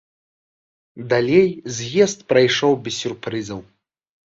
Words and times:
Далей 1.11 1.47
з'езд 1.77 2.25
прайшоў 2.35 2.71
без 2.89 3.01
сюрпрызаў. 3.05 3.65